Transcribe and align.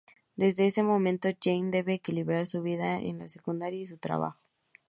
Desde 0.35 0.65
ese 0.65 0.81
momento, 0.81 1.29
Jane 1.39 1.69
debe 1.69 1.93
equilibrar 1.93 2.47
su 2.47 2.63
vida 2.63 2.97
en 2.97 3.19
la 3.19 3.27
secundaria 3.27 3.79
y 3.81 3.85
su 3.85 3.99
trabajo. 3.99 4.39